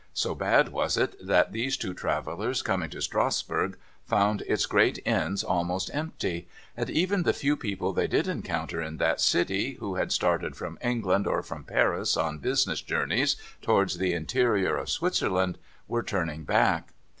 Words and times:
So 0.15 0.33
bad 0.33 0.69
was 0.69 0.97
it 0.97 1.13
that 1.23 1.51
these 1.51 1.77
two 1.77 1.93
travellers, 1.93 2.63
coming 2.63 2.89
to 2.89 3.03
Strasbourg, 3.03 3.77
found 4.03 4.41
its 4.47 4.65
great 4.65 4.97
inns 5.05 5.43
almost 5.43 5.91
empty. 5.93 6.47
And 6.75 6.89
even 6.89 7.21
the 7.21 7.33
few 7.33 7.55
people 7.55 7.93
they 7.93 8.07
did 8.07 8.27
encounter 8.27 8.81
in 8.81 8.97
that 8.97 9.21
city, 9.21 9.73
who 9.75 9.97
had 9.97 10.11
started 10.11 10.55
from 10.55 10.79
England 10.81 11.27
or 11.27 11.43
from 11.43 11.65
Paris 11.65 12.17
on 12.17 12.39
business 12.39 12.81
journeys 12.81 13.35
towards 13.61 13.95
tlie 13.95 14.13
interior 14.15 14.75
of 14.75 14.89
Switzerland, 14.89 15.59
were 15.87 16.01
turning 16.01 16.45
back. 16.45 16.93